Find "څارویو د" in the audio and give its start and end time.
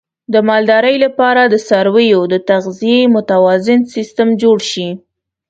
1.67-2.35